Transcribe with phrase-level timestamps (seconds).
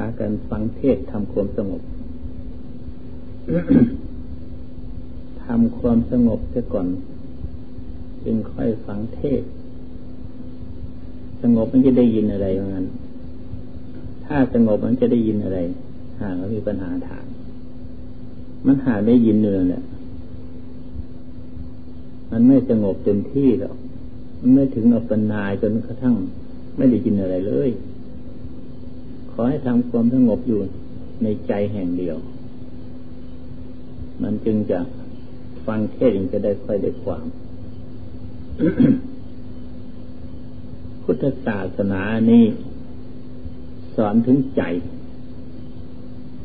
[0.00, 1.82] ากันฟังเทศทำความสงบ
[5.44, 6.86] ทำความสงบเสียก่อน
[8.24, 9.42] จึงค่อยฟังเทศ
[11.42, 12.86] สงบมันจะได้ยินอะไรอย่างนั้น
[14.24, 15.58] ถ้าสงบมันจะได้ยินอะไร
[16.20, 17.26] หากมีปัญหาถาม
[18.66, 19.82] มันหาได้ยินเนื้อเนี่ย
[22.30, 23.76] มันไม่สงบเต็มที่หรอก
[24.40, 26.14] มันไม่ถึงอัปปนายจนกระทั่ง
[26.76, 27.68] ไม่ได้ยินอะไรเลย
[29.32, 30.60] ขอให้ทำความสงบอยู่
[31.22, 32.16] ในใจแห่งเดียว
[34.22, 34.78] มันจึงจะ
[35.66, 37.24] ฟังเทศจึงจะได้ค่อยได้ความ
[41.02, 42.44] พุทธศาสนานี้
[43.96, 44.62] สอนถึงใจ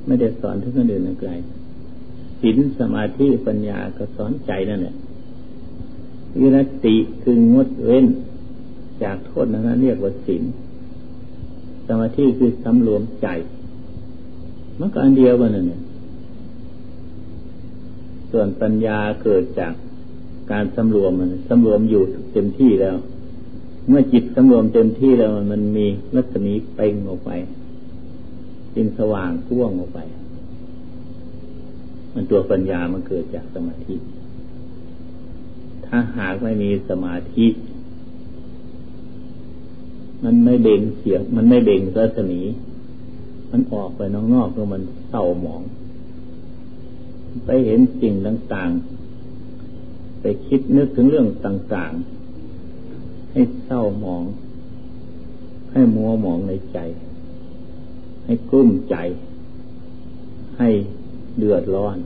[0.05, 1.31] ไม่ได้สอนถึงคนอื่นไกล
[2.41, 4.95] ศีลสมาธิปัญญาก็สอนใจนั่นแหละ
[6.39, 8.05] วิรติคืองดเว้น
[9.03, 10.43] จากโทษนั้นเรียกว่าศีล
[11.87, 13.27] สมาธิคือสำรวมใจ
[14.79, 15.81] มันก็อันเดียวกันนั่นเนี่ย
[18.31, 19.73] ส่วนปัญญาเกิดจาก
[20.51, 22.01] การสำรวมมันสำรวมอยู่
[22.33, 22.95] เต็มที่แล้ว
[23.87, 27.31] เมื่อจิตสำรวมเต็มที่แล้วมันมีรัศมีเป่งออกไป
[28.75, 29.99] จึงสว่างก้วงออกไป
[32.13, 33.95] มันตัวปัญญามันเกิดจากสมาธิ
[35.85, 37.45] ถ้าหากไม่มีสมาธิ
[40.23, 42.41] มันไม่เบ่งเสียงมันไม่เบ่งรัศมี
[43.51, 44.01] มันออกไป
[44.33, 45.61] นอกๆแล้วมันเศร้าหมอง
[47.45, 54.23] ไปเห็นสิ่งต่างๆ ไปคิดนึกถึงเรื่องต่างๆ ให้เศร้าหมอง
[55.71, 56.79] ให้มัวหมองในใจ
[58.25, 58.95] ให้กุ้มใจ
[60.57, 60.69] ให้
[61.37, 61.97] เดือดร้อน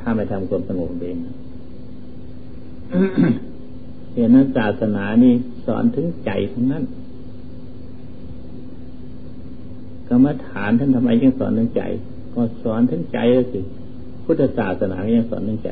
[0.00, 1.16] ถ้าไม่ทำความสงบเอง
[4.20, 5.34] เห็นนั้นศาสนานี่
[5.66, 6.84] สอนถึงใจทั้งนั้น
[10.08, 11.82] กรรมฐานท่านทำไมยังสอนถึงใจ
[12.34, 13.60] ก็สอนถึงใจแล้วสิ
[14.24, 15.68] พุทธศาสนายังสอนเรื่องใจ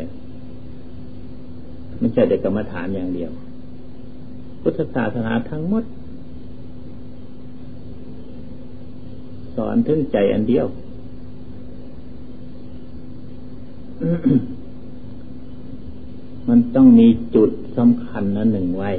[1.98, 3.30] ไม่ใช่แต่กรรมฐานอย่างเดียว
[4.62, 5.84] พุทธศาสนาทั้งหมด
[9.56, 10.66] สอนถึงใจอันเดียว
[16.48, 18.90] มันต้องมีจุดสำคัญนั้นหนึ่งไว้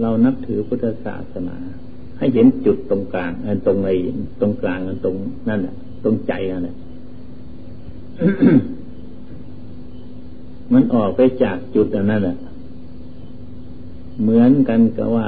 [0.00, 1.56] เรานับถือพุทธศาสนา
[2.18, 3.88] ให้เห็นจุดตรงกลางอันตรงใน
[4.40, 5.16] ตรงกลางอันตรง
[5.48, 5.74] นั่นแหละ
[6.04, 6.76] ตรงใจนั่นแหละ
[10.72, 12.36] มันออกไปจากจุดอันั้นแหละ
[14.22, 15.26] เหมือนกันกับว่า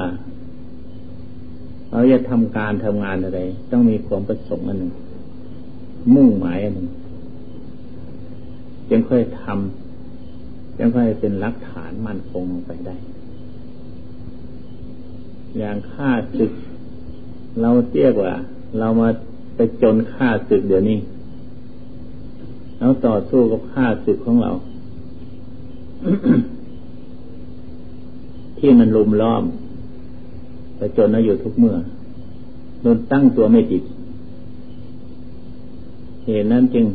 [1.90, 3.40] เราจะทำการทำงานอะไร
[3.70, 4.92] ต้องมีความประสงค์อันหนึ่ง
[6.14, 6.88] มุ่งหมายอันหนึ่ง
[8.88, 12.96] จึงค่อยทำจึงค่อยเป็นหลักฐานมั่นคงลงไปได้
[15.58, 16.52] อย่างฆ่าศึก
[17.60, 18.34] เราเรียกว่า
[18.78, 19.08] เรามา
[19.56, 20.98] ไปจนฆ่าศึกเดี๋ยวนี้
[22.78, 24.50] แล้วต่อสู้กับข้าศึกของเรา
[28.58, 29.42] ที่มันลุมล้อม
[30.76, 31.76] ไปจนเราอยู่ทุกเมื่อ
[32.82, 33.82] โดนตั้งตัวไม่ติด
[36.24, 36.86] เหตุนั้นจึง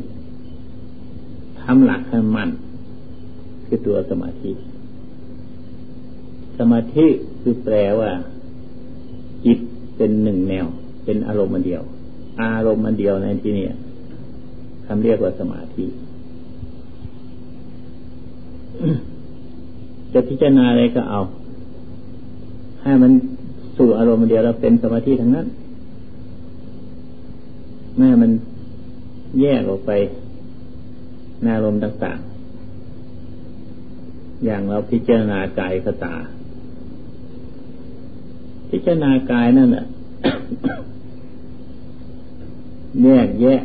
[1.76, 2.50] ำหลักให้มัน
[3.66, 4.52] คือตัวสมาธิ
[6.58, 7.06] สมาธิ
[7.42, 8.12] คือแปลว่า
[9.46, 9.60] จิต
[9.98, 10.66] เป็นหนึ่งแนว
[11.06, 11.82] เป็นอารมณ์อันเดียว
[12.42, 13.66] อารมณ์อันเดียวในที่นี้
[14.86, 15.86] คำเรียกว่าสมาธิ
[20.14, 21.20] จะพิจารณาอะไรก็เอา
[22.84, 23.12] ให้มัน
[23.78, 25.48] สู่อารมณ์เดียวแล้วเป็นสมาธิทั้งนั้น
[27.98, 28.32] แม่มัน
[29.42, 29.92] แยกออกไป
[31.46, 36.16] นารมณ์ต่างๆ อย่างเราพิจารณากายกตา
[38.70, 39.86] พิจารณากายนั่นแหละ
[43.04, 43.62] แยกแยะ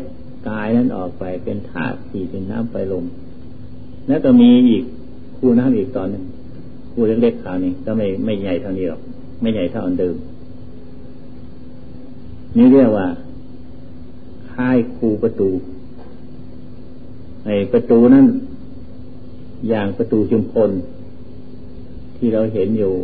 [0.49, 3.05] กายนั้นออกไปเป็นธาตุสี่เป็นน้ำไฟลม
[4.09, 4.85] แล้วก็มีอีก
[5.37, 6.25] คู่น้ำอีกตอนหนึ่ง
[6.93, 9.01] คู่เล็กๆคราวนี้ก็ไม่ไม่ใหญ่เท่านี้หรอก
[9.41, 10.17] ไม่ใหญ่เท่าอันเดิม
[12.57, 13.07] นี่เรียกว่า
[14.53, 15.51] ค่ายคูประตู
[17.47, 18.27] ไอประตูนั้น
[19.69, 20.71] อย่างประตูชุมพล
[22.17, 22.95] ที่เราเห็นอยู่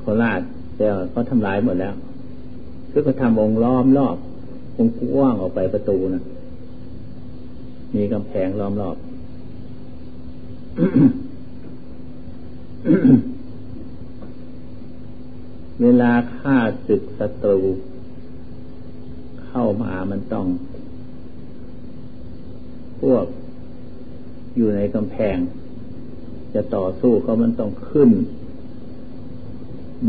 [0.00, 0.40] โคราช
[0.76, 1.94] แต่เขาทำลายหมดแล้ว
[2.90, 4.16] คือเขาทำวงล้อมรอบ
[4.74, 6.22] คงกว้างออกไปประตูนะ
[7.94, 8.96] มีกำแพงล้อมรอบ
[15.82, 16.56] เวลาฆ่า
[16.86, 17.60] ศึกศัตรู
[19.46, 20.46] เข้ามามันต้อง
[23.00, 23.24] พวก
[24.56, 25.36] อยู่ในกำแพง
[26.54, 28.10] จะต่อสู้เขามันต้องขึ้น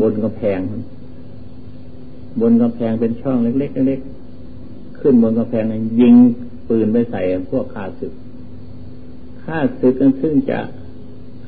[0.00, 0.60] บนกำแพง
[2.40, 6.14] บนกำแพงเป็นช่องเล็กๆเล็กๆขึ้นบนกำแพงนั้นยิง
[6.68, 7.20] ปืนไปใส่
[7.50, 8.12] พวกข้าศึก
[9.44, 10.58] ข้าศึกกันซึ่งจะ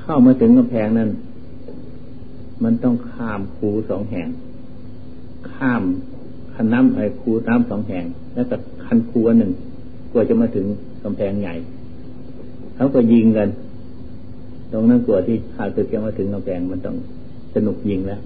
[0.01, 1.11] เข้ามาถึงกำแพงนั้น
[2.65, 4.29] มันต้องข้ามคูสองแห่ง
[5.53, 5.83] ข้าม
[6.55, 8.05] คันน้ำไอ้คูน้ำสองแห่ง
[8.35, 9.53] แล้วก็คันคูอันหนึ่ง
[10.13, 10.67] กว่าจะมาถึง
[11.05, 11.55] กำแพงใหญ่
[12.77, 13.49] เขาก็ยิงกัน
[14.73, 16.97] ตรงนั้นกลัวที่ข้าศึกจะมาถึงกำแพงมันต้อง
[17.55, 18.21] สนุกยิงแล้ว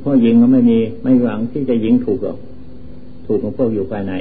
[0.00, 2.38] เพราะยิงก็ไม่มีไม่หวังที่จะยิงถูกหรอก
[3.26, 4.14] ถูกของพวกอยู่ภายใน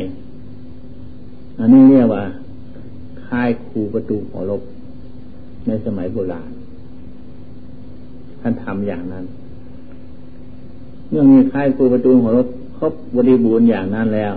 [1.59, 2.23] อันนี้เรียกว่า
[3.27, 4.61] ค่ายคูประตูหอรบ
[5.67, 6.49] ในสมัยโบราณ
[8.41, 9.25] ท่านทำอย่างนั้น
[11.09, 12.47] เมื่อมีค่ายคูประตูหอรบ
[12.77, 14.33] ครบบริบูรณ์อย่างนั้นแล้ว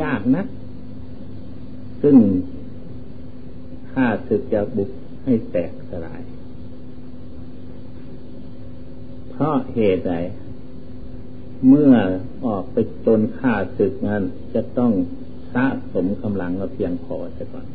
[0.00, 0.46] ยากนัก
[2.02, 2.16] ซึ่ง
[3.92, 4.90] ข้าศึกจะบุก
[5.24, 6.22] ให้แตกสลาย
[9.30, 10.14] เพราะเหตุใด
[11.68, 11.92] เมื่อ
[12.46, 14.22] ออกไปจนฆ่าศึกนั้น
[14.54, 14.92] จะต้อง
[15.54, 17.66] สะสมกำลังมาเพียงพอเสียก่อน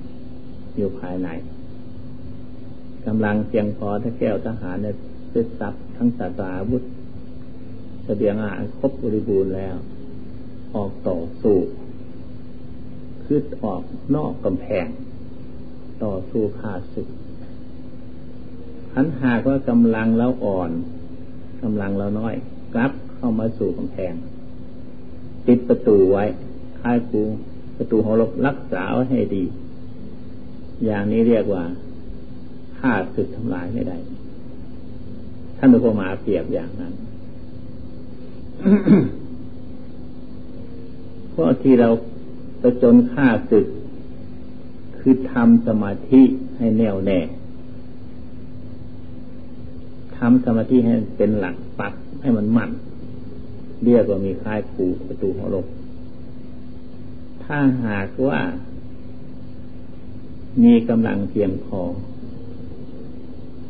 [0.75, 1.29] อยู่ภายใน
[3.07, 4.95] กำลังเพียงพอถ้าแก้วทหารเนี่ย
[5.31, 6.83] ซึกซับทั้งสาตาวุธ
[8.03, 9.75] เสบียงอาหารครบบริบูรณ์แล้ว
[10.75, 11.57] ออกต่อสู้
[13.25, 13.81] คือออก
[14.15, 14.87] นอกกำแพง
[16.03, 17.07] ต่อสู้ฆ่าศึก
[18.93, 20.71] ขันหากว่ากำลังเราอ่อน
[21.63, 22.33] กำลังเราน้อย
[22.73, 24.13] กลับเข้ามาสู่กำแพง
[25.45, 26.25] ปิดประตูไว้
[26.81, 27.21] ค่ายปู
[27.77, 29.43] ประตูหอรบรักษาไว้ให้ดี
[30.85, 31.63] อย่างนี้เรียกว่า
[32.79, 33.97] ฆ่าศึกทำลายไม่ได้
[35.57, 36.93] ท่านพระมาเปรียบอย่างนั้น
[41.31, 41.89] เพราะที่เรา
[42.63, 43.68] ประจนฆ่าศึก
[45.00, 46.21] คือทำสมาธิ
[46.57, 47.19] ให้แน่วแน่
[50.18, 52.71] ทำสมาธิให้เป็นหลักปักให้มันมั่น
[53.86, 55.65] เรียกว่ามีค่ายผูประตูหัวลบ
[57.44, 58.39] ถ้าหากว่า
[60.63, 61.81] มีกำลังเพียงพอ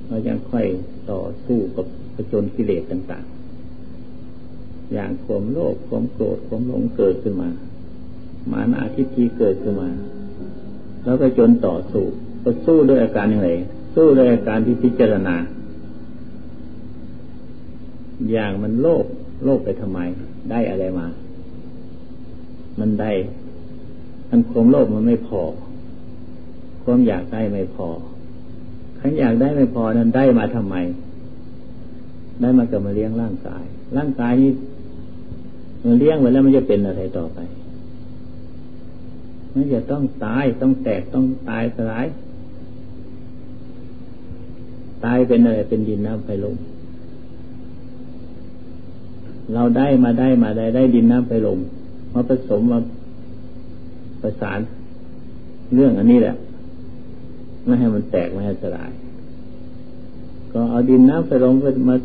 [0.07, 0.65] เรายังค่อย
[1.11, 1.85] ต่อสู้กับ
[2.15, 7.49] ประจนกิเลสต่างๆ อย่างความโลภความโกรธความหลงเกิดขึ้นมา
[8.51, 9.89] มานาทิฏฐิเกิดขึ้นมา
[11.03, 12.03] แล้วก็จนต่อสู้
[12.43, 13.49] ก็สู้ด้วยอาการอย่างไร
[13.95, 15.35] สู้ด้วยอาการที่พิจารณา
[18.31, 19.05] อย่างมันโลภ
[19.43, 19.99] โลภไปทำไม
[20.51, 21.07] ได้อะไรมา
[22.79, 23.11] มันได้
[24.29, 25.41] อันความโลภมันไม่พอ
[26.83, 27.87] ความอยากได้ไม่พอ
[28.99, 30.75] ขันอยากได้ไม่พอนั้นได้มาทำไม
[32.41, 33.63] ได้มากับมาเลี้ยงร่างกาย
[33.97, 34.51] ร่างกายนี้
[35.85, 37.39] มันเลี้ยงไว้แล้วมันจะเป็นอะไรต่อไป
[39.53, 42.05] มันจะต้องตายต้องแตกต้องตายสลาย
[45.05, 46.55] ตายเป็นอะไรเป็นดินน้ำไฟลม
[49.53, 51.59] เราได้มาได้มาได้ได้ดินน้ำไปลม
[52.13, 52.79] มาผสมมา
[54.21, 54.59] ประสาน
[55.75, 56.35] เรื่องอันนี้แหละ
[57.65, 58.91] ไม่ให้มันแตกไม่ให้สลาย
[60.51, 61.55] ก็เอาดินน้ำไปลม
[61.89, 61.95] มา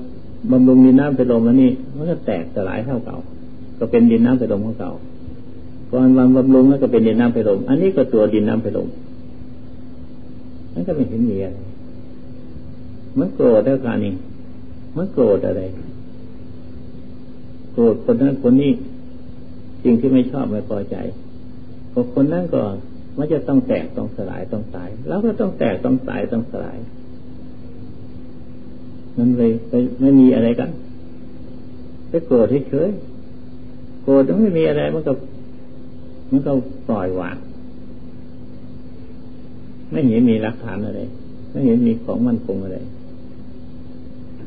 [0.50, 3.18] บำรุงดินน้ำไปลมแล้วนี่มันก็แตกสลายเท่าเก่า
[3.78, 4.92] ก็เป็นดินน้ำไปลมของเก่า
[5.92, 8.88] ก่อนวันบำรุงแล้วก็เป็นดินน้ำไปลมอันนี้ก็ตัวดินน้ำไปลม
[10.72, 11.58] นั่นก็ไม่เห็นมีอะไร
[13.18, 14.14] มันโกรธแล้วกันนี่
[14.96, 15.62] มันโกรธอะไร
[17.72, 18.70] โกรธคนนั้นคนนี้
[19.82, 20.96] สิ่งที่ไม่ชอบไม่พอใจ
[21.92, 22.62] พอคนนั้นก็
[23.18, 26.78] มันจะต้องแตกต้องสลายต้องตาย แล้วก็ต้องแตกต้องตายต้องสลาย
[29.18, 29.52] มันเลย
[30.00, 30.70] ไม่มีอะไรกัน
[32.08, 32.90] ไปโกรธเฉย
[34.02, 35.12] โกรธต้องไม่มีอะไรมันก็
[36.30, 36.52] มันก็
[36.88, 37.36] ปล่อยวาง
[39.90, 41.00] ไม่เห็นมีหลักฐานอะไร
[41.50, 42.78] ไม่เห็นมีของมันคงอะไร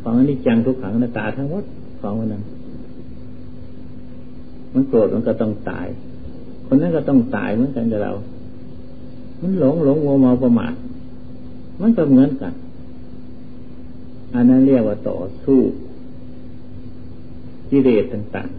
[0.01, 1.63] ของอนิจจังทุกขังนาตาทั้งหมด
[2.01, 2.43] ของมันนั้น
[4.73, 5.87] มันโกรธมันก็ต้องตาย
[6.65, 8.11] คนนั้นก็ต้องตายเหมือนกันกับเรา
[9.41, 10.73] มันหลงหลงโมเมาประมาท
[11.81, 12.53] มันก็เหมือนกัน
[14.33, 15.59] อันนั้นเรียกว่าต่อสู้
[17.69, 18.49] กิเลสต่าง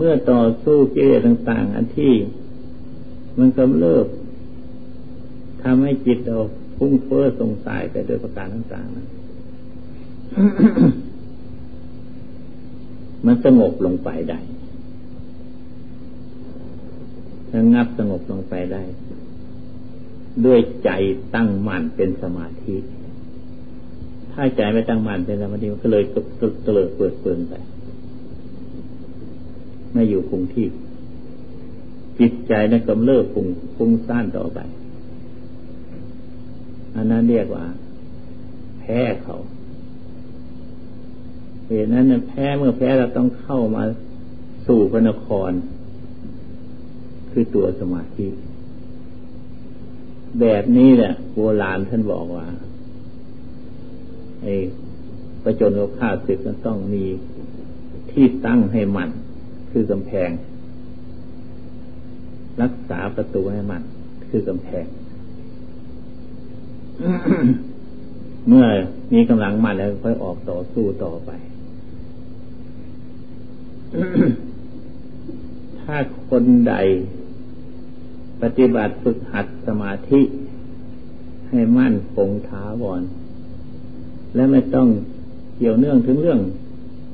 [0.00, 2.14] เมื่อต่อสู้กิเลสต่าง ๆ อันที่
[3.38, 4.06] มันกำเริบ
[5.62, 6.38] ทำให้จิตเรา
[6.76, 9.06] พุ่งเฟ้อสงสัยไปโดยประการต่างๆนะ
[13.26, 14.40] มันสงบลงไปได้
[17.54, 18.82] ระงับสงบลงไปได้
[20.44, 20.90] ด้วยใจ
[21.34, 22.76] ตั้งมั่นเป็นสมาธิ
[24.32, 26.16] ถ้าใจไม่ตั้งมั่นเป็นสมาธิมันก็เลยก
[26.64, 27.54] เตลิดเปิดเปิงไป
[29.92, 30.66] ไม่อยู่คงที่
[32.18, 34.58] จิตใจนั้นกำเริบฟุ้งฟุ้งซ่านต่อไป
[36.94, 37.64] อันนั้นเรียกว่า
[38.78, 39.36] แพ้เขา
[41.66, 43.82] เหตุนั้นแพ้เมื่อแพ้เราต้องเข้ามา
[44.66, 45.50] สู่พระนคร
[47.30, 48.26] คือตัวสมาธิ
[50.40, 52.46] แบบนี้แหละโบราณท่านบอกว่า
[54.42, 54.54] ไอ้
[55.42, 57.04] ประจนกับข้าศึกมันต้องมี
[58.10, 59.10] ที่ตั้งให้มัน
[59.70, 60.30] คือกำแพง
[62.62, 63.82] รักษาประตูให้มัน
[64.30, 64.84] คือกำแพง
[68.48, 68.66] เมื่อ
[69.14, 71.30] มีกำลังมันแล้วค่อยออกต่อสู้ต่อไป
[75.80, 75.96] ถ้า
[76.30, 76.74] คนใด
[78.42, 80.20] ปฏิบัติฝึกหัดสมาธิ
[81.48, 83.02] ให้มั่นคงท้าวร
[84.34, 84.88] และไม่ต้อง
[85.56, 86.40] เกี่ยวเนื่องถึงเรื่อง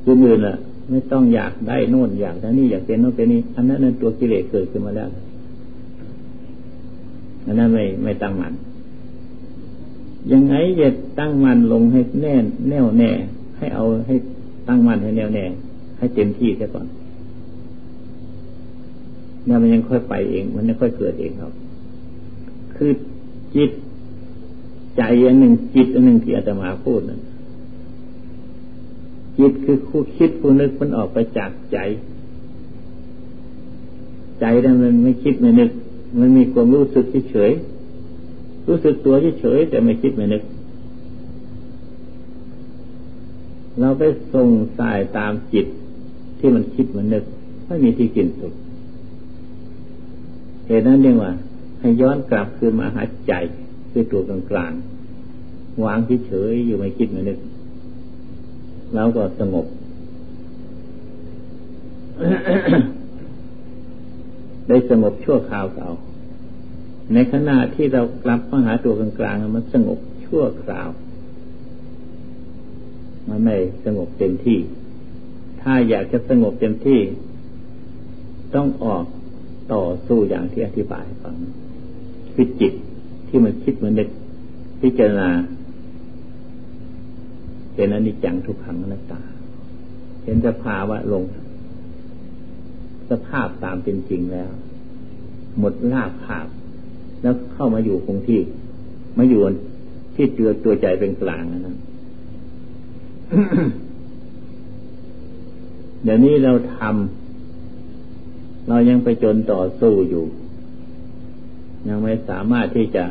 [0.07, 0.57] อื่นๆล่ะ
[0.91, 5.09] ไม่ต้องอยากได้โน่นอยากได้นี่อยากเป็นโน่นเป็นนี่อันนั้นนั่นตัวกิเลสเกิดขึ้นมาแล้ว
[7.47, 8.53] อันนั้นไม่ไม่ตั้งมัน
[10.33, 10.89] ยังไงจะ
[11.19, 12.35] ตั้งมันลงให้แน่
[12.71, 13.11] แน่วแน่
[13.59, 14.15] ให้เอาให้
[14.69, 15.45] ตั้งมันให้แน่วแน่
[15.99, 16.87] ให้เต็มที่ซะก่อน
[19.45, 21.53] เนี่ยมันยังค่อยไปเอง มันยังค่อยเกิดเองครับ
[22.77, 22.91] คือ
[23.55, 23.71] จิต
[24.97, 27.21] ใจอันหนึ่งจิตอันหนึ่งที่อาตมาพูดนั่น
[29.39, 31.79] จิตคือคู่คิดผู้นึกมันออกไปจากใจ
[34.41, 35.71] ใจนั้นมันไม่คิดไม่นึก
[36.19, 37.53] มันมีความรู้สึกเฉย
[38.69, 40.43] รู้สึกตัวเฉยแต่ไม่คิดไม่นึก
[43.81, 44.03] เราไป
[44.35, 44.49] ส่ง
[44.79, 45.67] สายตามจิต
[46.39, 47.25] ที่มันคิดมันนึก
[47.67, 48.55] ไม่มีที่กินสุข
[50.67, 51.33] เหตุนั้นเรียกว่า
[51.81, 53.33] ให้ย้อนกลับคืนมาหาใจ
[53.91, 54.73] คือตัวกลางกลาง
[55.85, 57.39] วางเฉยอยู่ไม่คิดไม่นึก
[58.95, 59.67] แล้วก็สงบ
[64.69, 65.91] ได้สงบชั่วคราวเก่า
[67.15, 70.89] ในขณะที่เรากลับมาหาตัวกลางๆมันสงบชั่วคราว
[73.29, 74.59] มันไม่สงบเต็มที่
[75.61, 77.01] ถ้าอยากจะสงบเต็มที่
[78.55, 79.05] ต้องออก
[79.73, 81.35] ต่อสู้อย่างที่อธิบายฟัง
[82.35, 82.73] คือจิต
[83.29, 84.09] ที่มันคิดเหมือนเด็ก
[84.81, 85.29] พิจารณา
[87.75, 89.21] เป็นอนิจจังทุกขังอนัตตา
[90.25, 91.25] เห็นสภาวะลง
[93.11, 94.51] สภาพตามเป็นจริงแล้ว
[95.59, 96.47] หมดลาภาพ
[97.23, 98.41] แล้วเข้ามาอยู่คงที่
[99.19, 99.41] มาอยู่
[100.15, 101.77] ที่เจือตัวใจเป็นกลางนะ
[106.03, 110.25] เดี๋ยวนี้เราทำเรายังไปจนต่อสู้อยู่
[111.89, 113.05] ยังไม่สามารถที่จะ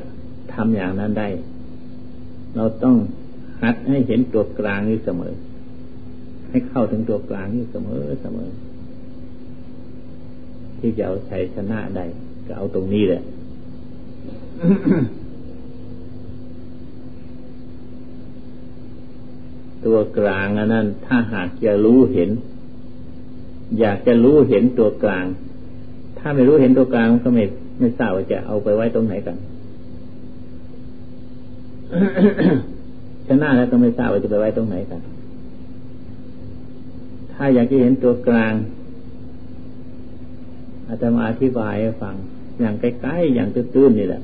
[0.54, 1.28] ทำอย่างนั้นได้
[2.56, 2.96] เราต้อง
[3.64, 5.34] หัดให้เห็นตัวกลางอยู่เสมอ
[6.50, 8.50] ให้เข้าถึงตัวกลางอยู่เสมอเสมอ
[10.80, 12.06] ที่จะเอาชัยชนะได้
[12.48, 13.24] ก็เอาตรงนี้แหละ
[19.86, 22.30] ตัวกลางอันนั้น ถ้าหากจะรู้เห็น
[23.80, 25.26] อยากจะรู้เห็นตัวกลาง
[26.20, 27.44] ถ้าไม่รู้เห็นตัวกลางก็ไม่
[27.80, 29.38] ไม่ทราบว่าจะเอาไปไว้ตรงไหนกัน
[33.28, 35.02] ชนะแล้วก็ไม่ทราบว่าจะไปไว้ตรงไหนกัน
[37.34, 38.54] ถ้าอยากจะเห็นตัวกลาง
[40.88, 42.16] อาจารย์มาอธิบายให้ฟัง
[42.60, 44.22] อย่างใกล้ๆอย่างตื้นๆนี่แหละ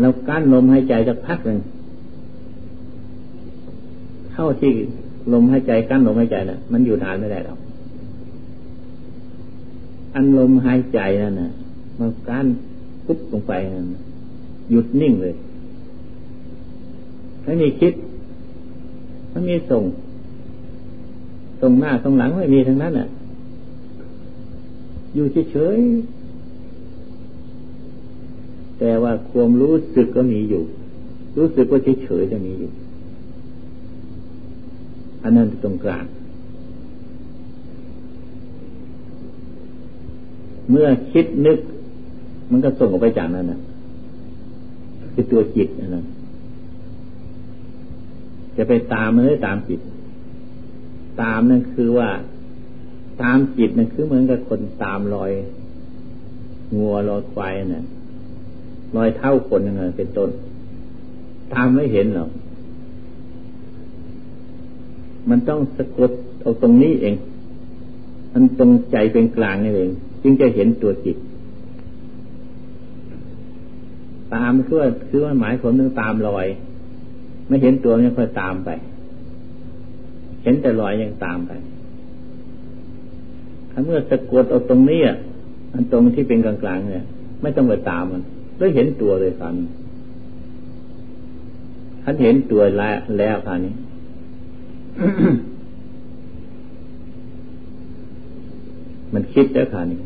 [0.00, 1.58] เรากั้นลมหายใจสักพักหนึ่ง
[4.32, 4.72] เข้าที่
[5.32, 7.58] ลมหายใจกั้นลมหายใจนะ่ะ มันอยู่นานไม่ได้หรอก
[10.14, 11.50] อันลมหายใจนั่นน่ะ
[11.98, 12.46] มันกั้น
[13.06, 13.86] ปุ๊บลงไปนั่น
[14.70, 15.34] หยุดนิ่งเลย
[17.48, 17.94] ไม่มีคิด
[19.30, 19.82] ไม่มีส่ง
[21.60, 23.08] ส่งหน้าส่งหลังไม่มีทั้งนั้นอะ
[25.14, 30.62] อยู่เฉยๆแต่ว่าความรู้สึกก็มีอยู่
[31.38, 32.70] รู้สึกว่าเฉยๆจะมีอยู่
[35.22, 36.04] อันนั้นตรงกลาง
[40.70, 41.58] เมื่อคิดนึก
[42.50, 43.58] มันก็ส่งออกไปจากนั้นนะ
[45.12, 46.04] คือตัวจิตนะ
[48.58, 49.80] จะไปตามมันหรือตามจิต
[51.22, 52.08] ตามนั่นคือว่า
[53.22, 55.30] ตามจิตนั่นคือเหมือนกับคนตามรอย
[56.76, 57.84] งัวรอยควายนะ่ะ
[58.96, 60.30] รอยเท้าคนยังไงเป็นต้น
[61.54, 62.30] ตามไม่เห็นหรอก
[65.30, 66.10] มันต้องสะกด
[66.40, 67.14] เอาตรงนี้เอง
[68.32, 69.90] มันตรงใจเป็นกลางนี่เอง
[70.22, 71.16] จึงจะเห็นตัวจิต
[74.34, 76.46] ตามคือว่าคือว่าหมายผมต้องตามรอย
[77.48, 78.70] ไม่เห็นตัวยังค่อยตามไป
[80.42, 81.52] เห็นแต่รอยยังตามไป
[83.70, 85.16] ถ้าเมื่อสะกดเอาตรงนี้อะ
[85.74, 87.04] อันตรงที่เป็นกลางๆเนี่ย
[87.42, 88.22] ไม่ต้องไปตามมัน
[88.58, 89.54] ได้วเห็นตัวเลยครับ
[92.04, 93.72] ท่านเห็นตัวแล้วแล้วคราวนี้
[99.14, 100.00] มันคิดแล้วค่ะนี่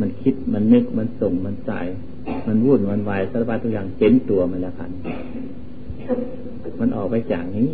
[0.00, 1.72] มันคิด มันนึก มันส่ง มันใจ
[2.46, 4.86] มันวุ่น มันวายสารพัดทุกอย่างเห็นตัวมันแล้วค่ะ
[6.80, 7.70] มันออกไปจากนี้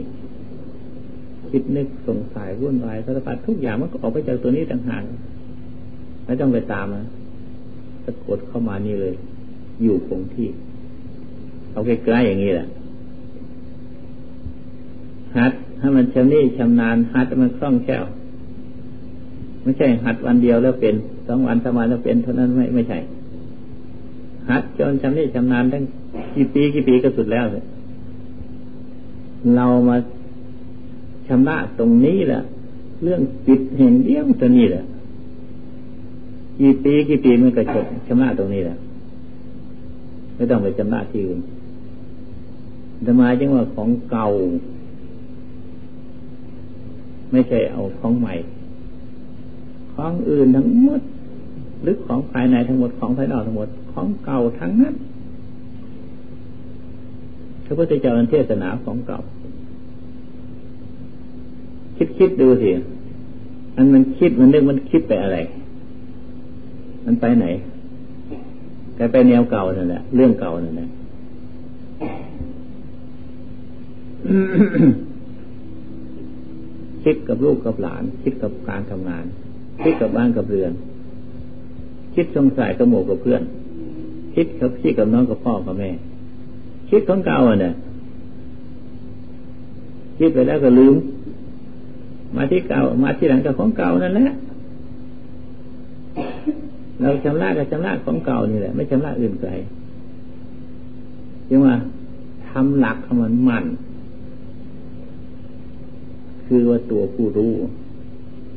[1.51, 5.03] คิดนึกสงสัยวุ่นวายสารพัดทุกอย่างมันก็ออกไปจากตัวนี้ต่างหาก
[6.25, 7.05] ไม่ต้องไปตามนะ
[8.05, 9.15] สะกดเข้ามานี่เลย
[9.83, 10.49] อยู่คงที่
[11.73, 12.67] เอาใกล้ๆอย่างนี้แหละ
[15.39, 18.05] หัดถ้มันชำนิชำนาญหัดมันคล่องแคล่ว
[19.63, 20.95] ไม่ใช่หัดวันเดียวแล้วเป็น
[21.27, 22.99] สองวันสามวันแล้วเป็นเท่านั้นไม่ไม่ใช่
[24.51, 25.83] หัดจนชำนิชำนาญตั้ง
[26.35, 27.65] กี่ปีกี่ปีก็สุดแล้วเลย
[29.57, 29.97] เรามา
[31.27, 32.43] ชำระตรงนี้แหละ
[33.03, 34.85] เรื่องจิตเห็นเดียวตัวนี้แหละ
[36.59, 38.77] กี่ปีกี่ปีมันก็จบชำระตรงนี้แหละ
[40.35, 41.41] ไม่ต้องไปชำระที่อื่น
[43.07, 44.27] ธรรมาจึงว่าของเก่า
[47.31, 48.35] ไม่ใช่เอาของใหม่
[49.95, 51.01] ของอื่นทั้งหมด
[51.83, 54.95] หรือของภายในทั้งหมดของภายนอกทั้งหมด ของเก่าทั้งนั้น
[57.69, 59.19] พระพุทธเจ้าเทศนาของเก่า
[61.97, 62.71] คิดคิดดูสิ
[63.77, 65.39] อันมันคิดมันนึกมันคิดไปอะไร
[67.07, 67.47] มันไปไหน
[68.97, 70.89] แกไปแนวเก่านั่นแหละเรื่องเก่านั่นแหละ
[77.03, 79.25] คิดกับลูกกับหลาน คิดกับการทำงาน
[79.83, 80.73] คิดกับบ้านกับเรือน
[82.15, 83.43] คิดสงสัยกับหมู่กับเพื่อน
[84.35, 85.91] คิดกับพี่กับน้องกับพ่อกับแม่
[86.89, 87.75] คิดของเก่าเนี่ย
[90.19, 90.95] คิดไปแล้วก็ลืม
[92.37, 94.37] มาที่เก่า มาที่หลังกับของเก่านั่นแหละ
[97.01, 99.51] เราชำระกับชำระของเก่านี่แหละ ไม่ชำระอื่นไกล
[101.51, 101.75] ยังว่า
[102.49, 103.65] ทำหลักของมันมัน
[106.47, 107.53] คือว่าตัวผู้รู้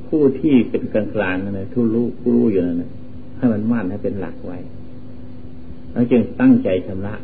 [0.08, 2.92] ผู้ที่เป็นกลางกลางนั่นแหละทุรู้ผู้รู้อยู่นั่นละ
[3.38, 4.58] ให้มันมั่นให้เป็นหลักไว้
[5.92, 7.16] แล้วจึงตั้งใจชำระ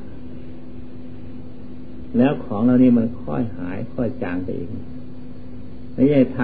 [2.17, 4.69] แล้วของเรานี่มันค่อยหายค่อยจางไปเอง
[5.93, 6.39] ไม่ใช่ท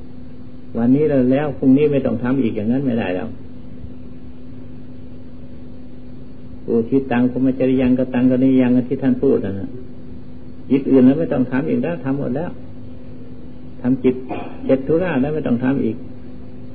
[0.00, 3.28] ำวันนี้เราแล้วพรุ่งนี้ไม่ต้องทำอีกอย่างนั้นไม่ได้แล้ว
[6.68, 9.68] อุทิตังพมจริยังกตังกนิยังที่ท่านพูดนะ
[10.70, 12.50] จิตอื่นแล้วไม่ต้องทำอีกแล้วทำหมดแล้ว
[13.80, 14.14] ทำจิต
[14.66, 15.96] เจ็ดธุระแล้วไม่ต้องทำอีก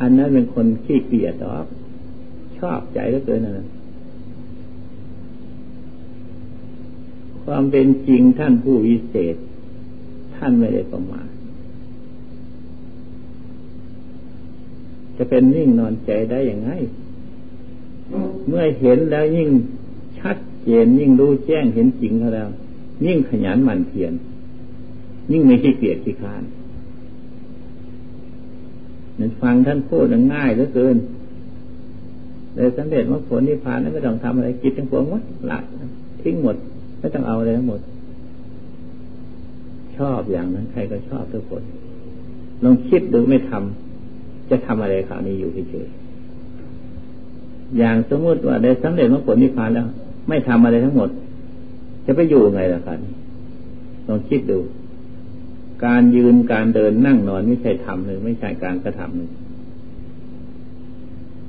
[0.01, 1.65] อันนั้นเป็นคนขี้เกียจหรอก
[2.57, 3.67] ชอบใจเหลือเกินนะ
[7.51, 9.35] ความเป็นจริงท่านผู้วิเศษ
[10.35, 11.27] ท่านไม่ได้ประมาท
[15.17, 16.69] จะเป็นนิ่งนอนใจได้อย่างไง
[18.47, 19.49] เมื่อเห็นแล้วยิ่ง
[20.19, 22.49] ชัดเจนยิ่งรู้แจ้งเห็นจริงเขาแล้ว
[23.05, 24.13] ยิ่งขยันหมั่นเพียร
[25.31, 26.43] ยิ่งไม่ขี้เกียจขี้คาน
[29.19, 30.95] นั่นฟังท่านพูดง่ายเหลือเกิน
[32.55, 35.59] เลยสำเร็จว่าผลนิพพานนั้นไม่ต้องทำอะไรกิจทั้งปวงหมดละ
[36.23, 36.57] ทิ้งหมด
[36.99, 37.81] ไม่ต้องเอาอะไรทั้งหมด
[39.97, 41.63] ชอบอย่างนั้น ใครก็ชอบทุกคน
[42.63, 45.87] ลองคิดดูไม่ทำจะทำอะไรข่าวนี้อยู่เฉย
[47.77, 49.87] อย่างสมมติว่าได้สำเร็จมรรคผลนิพพานแล้ว
[50.27, 51.09] ไม่ทำอะไรทั้งหมด
[52.05, 52.97] จะไปอยู่ไงล่ะครับ
[54.07, 54.59] ลองคิดดู
[55.85, 59.29] การยืนการเดินนั่งนอนไม่ใช่ทำเลยไม่ใช่การกระทำเลย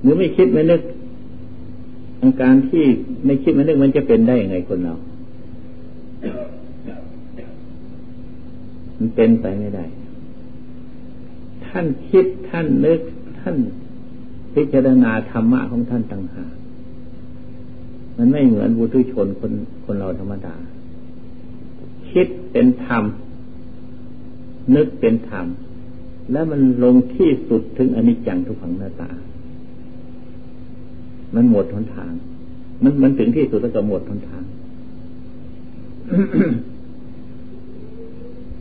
[0.01, 0.83] หรือไม่คิดไม่นึก
[2.23, 2.85] อาการที่
[3.25, 4.95] ไม่คิดไม่นึกมันจะเป็นได้ยังไงคนเรา
[8.97, 9.85] มันเป็นไปไม่ได้
[11.67, 13.01] ท่านคิดท่านนึก
[13.41, 13.57] ท่าน
[14.55, 16.53] พิจารณาธรรมะของท่านต่างหาก
[18.17, 19.53] มันไม่เหมือนบุตุชนคน
[19.85, 20.55] คนเราธรรมดา
[22.11, 23.05] คิดเป็นธรรม
[24.75, 25.47] นึกเป็นธรรม
[26.33, 29.11] แล้วมันลงที่สุดถึงอนิจจังทุกขังหน้าตา
[31.35, 32.13] มันหมดทนทาง
[32.83, 34.45] มันมันถึงที่สุดแล้วก็หมดทนทาง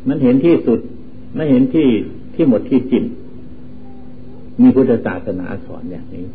[0.07, 0.79] มันเห็นที่สุด
[1.35, 1.87] ไม่เห็นที่
[2.33, 3.03] ที่หมดที่จิต
[4.61, 6.25] มีพุทธศาสนาสอนอย่างนี้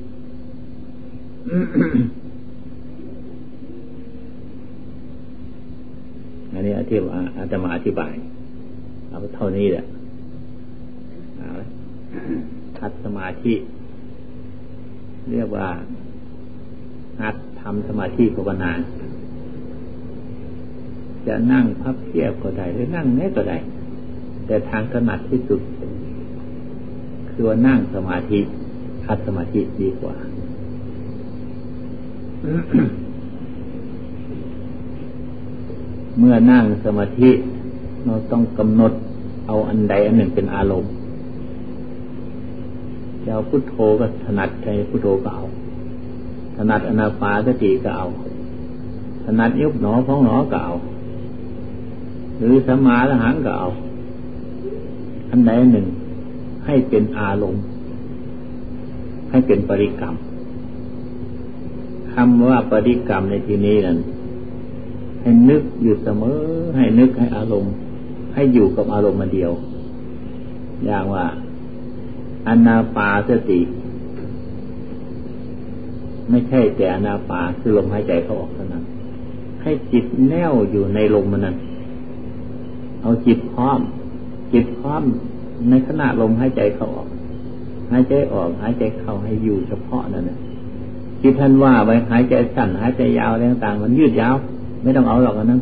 [6.53, 8.12] อันนี้อธิบายอาตมาอธิบาย
[9.09, 9.85] เอาเท่านี้แหละ
[12.79, 13.55] ทัดสมาธิ
[15.31, 15.68] เรียกว่า
[17.20, 18.72] หัดทำสมาธิภาวนา
[21.26, 23.58] จะนั่งพับเพียบก็ได้หรือนั่งไงก็ได้
[24.46, 25.60] แต่ทางถนัดที่สุด
[27.30, 28.40] คือว่านั่งสมาธิ
[29.04, 30.14] คัดสมาธิดีกว่า
[36.18, 37.30] เมื่อนั่งสมาธิ
[38.04, 38.92] เราต้องกำหนด
[39.46, 40.92] เอาอันใดอันหนึ่งเป็นอารมณ์
[43.22, 45.44] จะเอาพุทโธก็ถนัดใจพุทโธก็เอา
[46.56, 48.06] ถนัดอนาปาสติก็เอา
[49.24, 50.72] ถนัดยุบหนอพองหนอก็เอา
[52.38, 53.68] หรือสมาละหังก็เอา
[55.31, 55.87] อันใดหนึ่ง
[56.66, 57.62] ให้เป็นอารมณ์
[59.31, 60.14] ให้เป็นปริกรรม
[62.12, 63.99] คำว่าปริกรรมในที่นี้นั้น
[65.20, 66.40] ให้นึกอยู่เสมอ
[66.77, 67.73] ให้นึกให้อารมณ์
[68.35, 69.53] ให้อยู่กับอารมณ์มาเดียว
[70.85, 71.27] อย่างว่า
[72.49, 73.61] อนาปาสติ
[76.29, 78.85] ไม่ใช่แต่อนาปาคือลมหายใจเขาออกเท่านั้น
[79.62, 81.57] ให้จิตแน่วอยู่ในลมมันนั้น
[83.05, 83.81] เอาจิตพร้อม
[84.53, 85.03] จิตพร้อม
[85.71, 87.09] ในขณะลมหายใจเข้าออก
[87.93, 90.38] หายใจออก หายใจเข้าให้อยู่เฉพาะนั่นนะ
[91.21, 94.35] ที่ท่านว่าไว้หายใจสั้นหายใจยาวอะไรต่างๆมันยืดยาว
[94.83, 95.61] ไม่ต้องเอาหรอกนั้น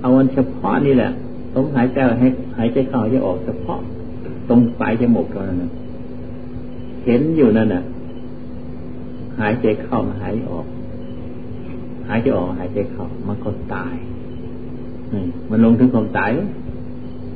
[0.00, 1.10] เอาวันเฉพาะนี่แหละ
[1.54, 3.78] ต้องหายใจให้หายใจเข้าหายใจออกเฉพาะ
[4.48, 5.62] ตรงปลายจมูกเท่านั้น
[7.04, 7.82] เห็นอยู่นั่นน่ะ
[9.40, 10.66] หายใจเข้าหายออก
[12.08, 13.94] หายใจออกหายใจเข้ามันก็ตาย
[15.50, 16.30] มันลงถึงความตาย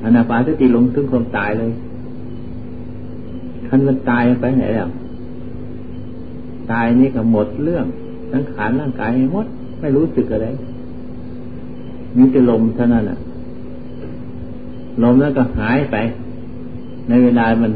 [0.03, 1.71] อนาปานสติลงถึงความตายเลย
[3.69, 4.89] คันมันตายไปไหนแล้ว
[6.73, 7.87] ตายนี่ก็หมดเรื่อง
[8.31, 9.47] ทั้งขานร่างกายหมด
[9.81, 10.49] ไม่รู้สึกอะไร
[12.17, 13.19] มีแต่ลมเท่านั้นอะ
[15.03, 15.97] ลมแล้วก็หายไป
[17.09, 17.73] ในเวลามัน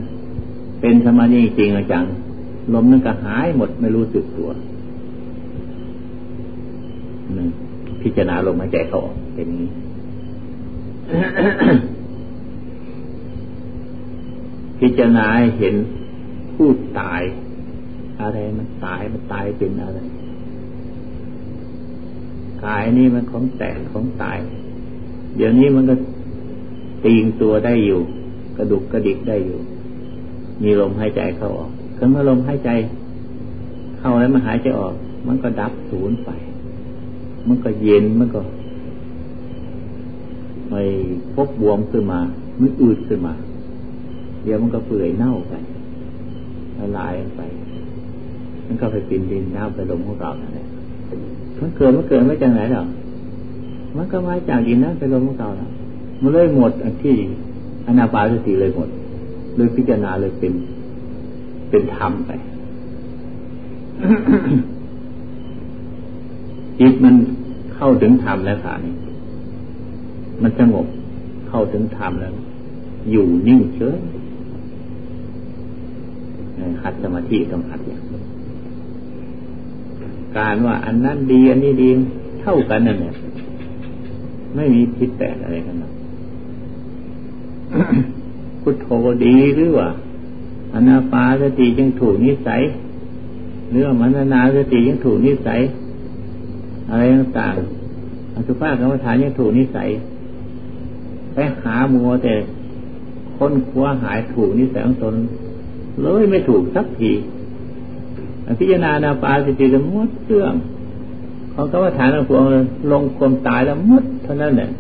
[0.80, 2.04] เป็นสมาธิจริงจัง
[2.74, 4.48] ลมนั่นก็หายหมดไม่รู้สึกตัว
[8.00, 9.68] พิจารณาลมหายใจเขาออกเป็นนี้
[14.78, 15.26] พิจารณา
[15.58, 15.74] เห็น
[16.54, 16.68] ผู้
[17.00, 17.22] ตาย
[18.20, 19.98] อะไรมันตายมันตายเป็นอะไร
[22.64, 24.38] กายนี่มันของแตกของตาย
[25.36, 25.94] เดี๋ยวนี้มันก็
[27.04, 28.00] ตีงตัวได้อยู่
[28.56, 29.58] กระดุกกระดิกได้อยู่
[30.62, 31.70] มีลมหายใจเข้าออก
[32.10, 32.70] เมื่อลมหายใจ
[33.98, 34.94] เข้าแล้วมันหายใจออก
[35.26, 36.30] มันก็ดับศูนย์ไป
[37.48, 38.40] มันก็เย็นมันก็
[40.78, 40.86] ไป
[41.34, 42.20] พบบวมขึ้นมา
[42.60, 43.34] มันอืดขึ้นมา
[44.42, 45.54] เดี๋ยวมันก็เปื่อยเน่าไป
[46.78, 47.42] ละลายไป
[48.66, 50.66] มันก็ไปปินดินน้ำไปลมของเรานั่นแหละ
[51.60, 52.86] มันเกิดมันเกิดไม่จากไหนหรอก
[53.96, 55.70] มันก็มาจากดินน้ำไปลมของเราแล้ว
[56.22, 57.14] มันเลยหมดอันที่
[57.86, 58.88] อนาปาสติเลยหมด
[59.56, 60.52] เลยพิจารณาเลยเป็น
[61.70, 62.30] เป็นธรรมไป
[66.78, 67.14] จิตมัน
[67.74, 68.92] เข้าถึงธรรมแล้วค่ะนี่
[70.42, 70.86] มันสงบ
[71.48, 72.32] เข้าถึงธรรมแล้ว
[73.10, 73.98] อยู่นิ่งเฉย
[76.82, 78.02] หัดสมาธิต้องหัดอย่าง
[80.36, 81.88] การว่าอันนั้นดี อันนี้ดี
[82.40, 83.14] เท่ากันนั่นแหละ
[84.54, 85.90] ไม่มีพิษแตกอะไรกันนะ
[88.62, 88.88] พุทโธ
[89.24, 89.88] ดีหรือว่า
[90.74, 92.62] อนาปาสติยังถูกนิสัย
[93.70, 95.60] หรือมันานาสติยังถูกนิสัย
[96.90, 99.88] อะไรต่างๆอสุภะกรรมฐานยังถูกนิสัย
[101.36, 102.34] ไปหามัวแต่
[103.36, 105.14] ค้นคว้าหายถูกนิสัยของตน
[106.02, 107.12] เลยไม่ถูกสักที
[108.58, 110.52] พิจารณานาปาสติจะมดเรื่อง
[111.52, 112.44] ของกรรมฐานของพวง
[112.92, 114.70] ลงความตายแล้วมดเท่านั้นแหละ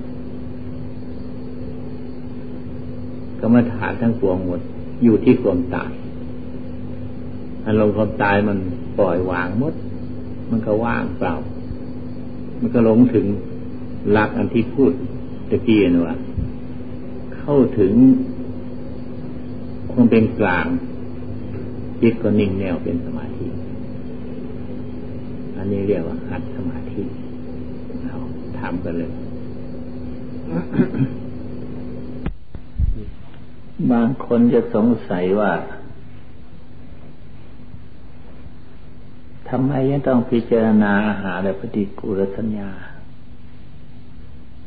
[3.40, 4.60] กรรมฐานทั้งปวงหมด
[5.02, 5.90] อยู่ที่ความตาย
[7.66, 8.58] อารมณ์ความตายมัน
[8.98, 9.74] ปล่อยวางมด
[10.50, 11.34] มันก็ว่างเปล่า
[12.60, 13.26] มันก็หลงถึง
[14.12, 14.92] หลักอันที่พูด
[15.50, 16.16] ตะกี้นะว่า
[17.48, 17.94] เข้าถึง
[19.92, 20.66] ความเป็นกลาง
[22.00, 23.46] จิตก็นิ่งแน่วเป็นสมาธิ
[25.56, 27.02] อันนี้เรียกว่าหัดสมาธิ
[28.04, 28.14] เรา
[28.58, 29.10] ทำกันเลย
[33.90, 35.52] บางคนจะสงสัยว่า
[39.48, 42.70] ทำไมยังต้องพิจารณาอาหารและปฏิกูลสัญญา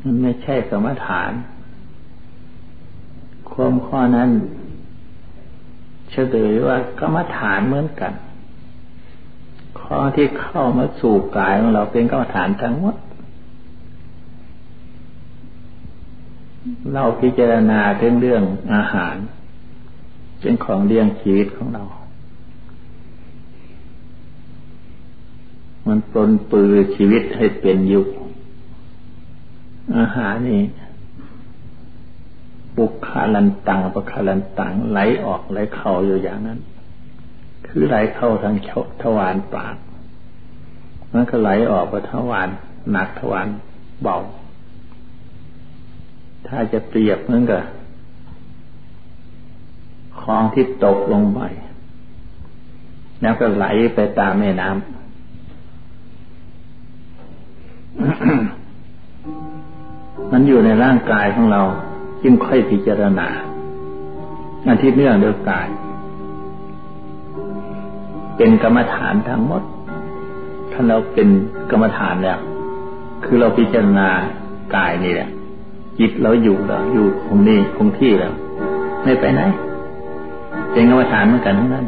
[0.03, 1.31] มันไม่ใช่สมถาน
[3.71, 4.29] มข้อนั้น
[6.11, 8.13] เฉลยว่ากรรมฐานเหมือนกัน
[9.81, 12.95] ข้อที่เข้ามาสู่กายของเราเป็นกรรมฐานทั้งหมด
[16.93, 18.43] เราพิจารณาเรื่องเรื่อง
[18.73, 19.15] อาหาร
[20.39, 21.83] เป็นของเลี้ยงชีวิตของเรา
[25.87, 28.05] มันปลนปือชีวิตให้เป็นอยู่
[29.97, 30.63] อาหารนี่
[32.79, 36.59] ปุกคาลันตังปะคาลันตังไหลออกไหลเข้าอยู่อย่างนั้น
[37.67, 38.55] คือไหลเข้าทาง
[39.01, 39.75] ทวารปาก
[41.13, 42.49] มันก็ไหลออกไปทวาร
[42.91, 43.47] หนักทวาร
[44.01, 44.17] เบา
[46.47, 47.61] ถ้าจะเปรียบเหมือนกับ
[50.21, 51.41] ของที่ตกลงไป
[53.21, 53.65] แล้วก็ไหล
[53.95, 54.79] ไปตามแม่น้ำ
[60.31, 61.61] มันอยู่ในร่างกายของเรา
[62.23, 63.27] จึงค่อยพิจารณา
[64.65, 65.67] อันที่เนื่องด้วยกาย
[68.37, 69.63] เป็นกรรมฐานทั้งหมด
[70.71, 71.27] ถ้าเราเป็น
[71.71, 72.39] กรรมฐานแล้ว
[73.25, 74.09] คือเราพิจารณา
[74.75, 75.29] กายนี่แหละ
[75.99, 78.33] จิตเราอยู่แล้วอยู่คงนี้คงที่แล้ว
[79.03, 79.41] ไม่ไปไหน
[80.71, 81.85] เป็นกรรมฐานเหมือนกันทั้งนั้น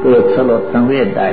[0.00, 1.28] เกิดสลดสังเวชได้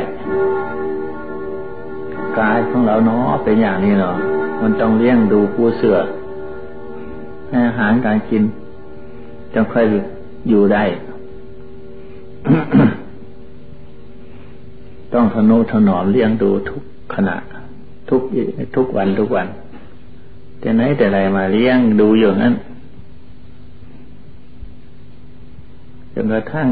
[2.39, 4.17] กายของเราเนาะเป็นอย่างนี้เนาะ
[4.61, 5.97] มันต้องเลี้ยงดูผู้เสือ
[7.47, 8.43] ให้อาหารการกิน
[9.53, 9.85] จะค่อย
[10.49, 10.83] อยู่ได้
[15.13, 16.81] ต้องทนุถนอมเลี้ยงดูทุก
[17.15, 17.35] ขณะ
[18.09, 18.21] ทุก
[18.75, 19.47] ทุกวันทุกวัน
[20.59, 22.53] แต่ไหนแต่ไรมาเลี้ยงดูอยู่นั้น
[26.13, 26.67] จนกระทั่ง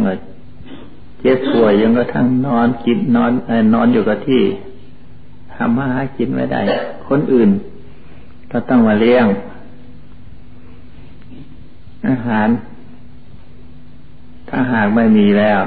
[1.21, 3.31] เจ็บป่วยจนกระทั่งนอนกินนอน
[3.73, 4.41] นอนอยู่กับที่
[5.55, 6.61] ทำมาหากินไม่ได้
[7.09, 7.49] คนอื่น
[8.51, 9.25] ก็ต้องมาเลี้ยง
[12.09, 12.47] อาหาร
[14.49, 15.61] ถ้าหากไม่มีแล้ว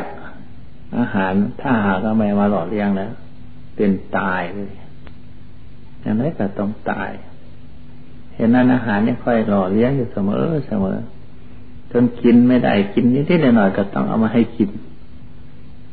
[0.99, 3.12] อาหารถ้าหากก็ไม่มาหล่อเลี้ยงแล้ว
[3.77, 4.73] เป็นตายเลย
[6.01, 7.11] อย่างไรก็ต้องตาย
[8.35, 10.97] เห็นนั้นอาหารนี่ค่อยหล่อเลี้ยงอยู่เสมอเสมอ
[11.90, 14.70] จนกินไม่ได้กินนิดๆหน่อยๆก็ต้องเอามาให้กิน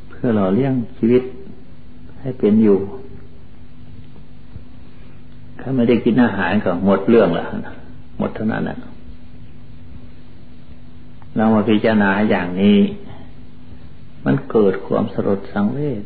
[0.10, 1.24] เพื่อหล่อเลี้ยงชีวิต
[2.22, 2.80] ให้เป็นอยู่
[5.62, 7.46] ถ้าไม่ได้กินอาหารก็หมดเรื่องละ
[8.18, 8.78] หมดเท่านั้นแหละ
[11.36, 12.78] เรามาพิจารณาอย่างนี้
[14.26, 16.04] มันเกิดความสลดสังเวช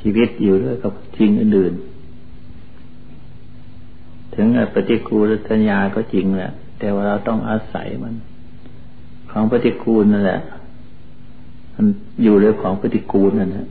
[0.00, 8.14] ชีวิตอยู่ด้วยกับทิ้งอื่นๆถึงปฏิกูลสัญญาก็จริงแหละแต่ว่าเราต้องอาศัยมัน
[9.30, 10.40] ของปฏิกูลนั่นแหละ
[11.74, 11.86] มัน
[12.22, 13.66] อยู่ด้วยของปฏิกูลนั่นแหละ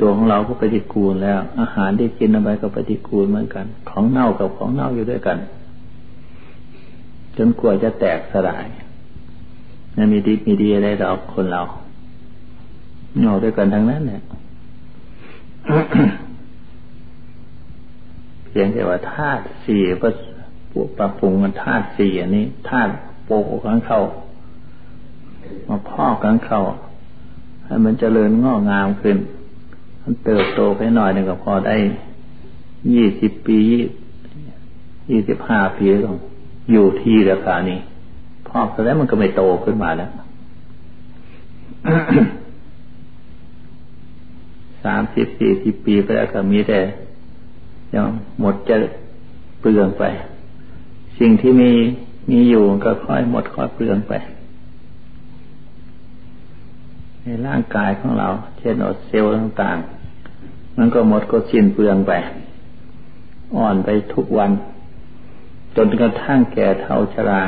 [0.00, 5.38] ตัวของเราก็ปฏิกูลแล้ว อาหารที่กินอะไรก็ปฏิกูลเหมือนกัน ของเน่ากับของเน่าอยู่ด้วยกัน
[7.36, 8.66] จนกลัวจะแตกสลาย
[9.96, 11.62] นั่นมีดีมีดีอะไรเราคนเรา
[13.18, 14.22] เน่าด้วยกันทั้งนั้นเนี่ย
[18.48, 20.08] เพียงแต่ว่าธาตุสี่ก็
[20.98, 22.92] ปรับปรุงกันธาตุสี่อันนี้ธาตุ
[23.24, 24.00] โปกกันเข้า
[25.68, 26.60] มาพอกกันเข้า
[27.64, 29.16] ให้มันเจริญงอกงามขึ้น
[30.10, 31.76] มันเติบโตไปหน่อยหนึ่งก็พอได้
[32.92, 33.60] ยี่สิบปี
[35.10, 36.10] ยี่สิบห้าปีก็
[36.72, 37.78] อยู่ที่ราคานี้
[38.48, 40.10] พอแล้วมันก็ไม่โตขึ้นมาแล้ว
[44.84, 46.78] สามสิบสี่สิบปีไปแล้วก็มีแต่
[47.94, 48.06] ยัง
[48.40, 48.76] หมดจะ
[49.60, 50.04] เปลืองไป
[51.18, 51.72] สิ่งที่มี
[52.30, 54.12] มีอยู่ก็ค่อยหมดค่อยเปลืองไป
[57.22, 59.97] ในร่างกายของเรา เช่นอดเซลล์ต่างๆ
[60.78, 62.12] มันก็หมดก็สิ้นเปลืองไป
[63.56, 64.50] อ่อนไปทุกวัน
[65.76, 67.42] จนกระทั่งแก่เท่าชรา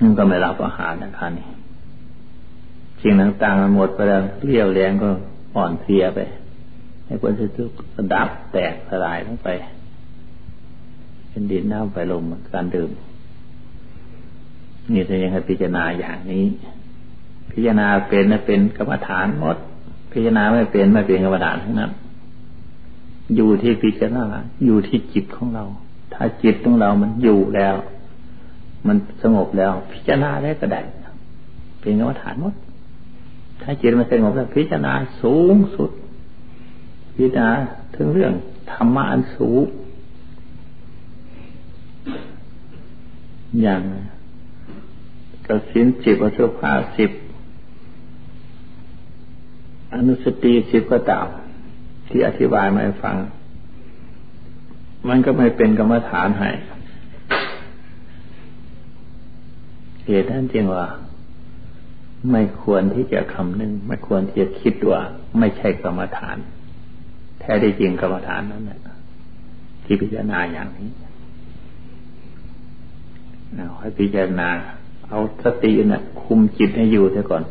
[0.00, 1.48] มันก็ไม่รับอาหารนะคะนี่
[3.00, 5.08] สิ่งต่างๆมันหมดไปแล้วเรี่ยวแรงก็
[5.56, 6.18] อ่อนเพลียไป
[7.06, 9.48] ให้คนจะทุกระดับแตกสลายลงไป
[11.28, 12.90] เป็นดินน้ำไฟลมการดื่ม
[14.92, 16.44] นี่จะยังให้พิจารณาอย่างนี้
[17.52, 19.56] พิจารณาเป็นนะเป็นกรรมฐานหมด
[20.12, 21.90] พิจารณาไม่เป็นไม่เป็นกรรมฐานทั้งนั้น
[23.36, 24.22] อยู่ที่พิจารณา
[24.64, 25.64] อยู่ที่จิตของเรา
[26.12, 27.74] ถ้าจิตของเรามันอยู่แล้ว
[28.86, 30.80] มันสงบแล้ว พิจารณาได้ก็ได้
[31.80, 32.54] เป็นกรรมฐานหมด
[33.62, 34.92] ถ้าจิตมันสงบแล้วพิจารณา
[35.22, 35.90] สูงสุด
[37.16, 37.50] พิจารณา
[37.96, 38.32] ถึงเรื่อง
[38.72, 39.64] ธรรมะอันสูง
[43.62, 43.82] อย่าง
[45.46, 47.10] กสินสิบอสุภาสิบ
[49.94, 51.26] อนุสติสิบก็ตาม
[52.08, 53.16] ที่อธิบายมาให้ฟัง
[55.08, 56.50] มันก็ไม่เป็นกรรมฐานให้
[60.06, 60.86] เหตุนั้นจึงว่า
[62.30, 65.00] ไม่ควรที่จะคำนึง ไม่ควรที่จะคิดว่า
[65.38, 66.36] ไม่ใช่กรรมฐาน
[67.40, 68.80] แท้ได้จริงกรรมฐานนั้นแหละ
[69.84, 70.90] ที่พิจารณาอย่างนี้
[73.80, 74.48] ให้พิจารณา
[75.08, 77.42] เอาสตินะ่ะคุมจิตให้อยู่เสียก่อน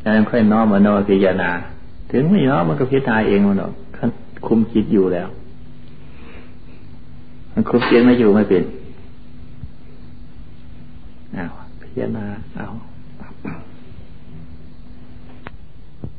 [0.00, 1.50] แล้วค่อยน้อมมโนพิจารณา
[2.10, 3.72] ถึงไม่น้อมมันก็พิจารณาเองมันหรอก
[4.46, 5.28] คุมคิดอยู่แล้ว
[7.52, 8.62] มันคุมจิตไม่อยู่ไม่เป็น
[11.36, 12.68] อ้าวพิจารณาเอา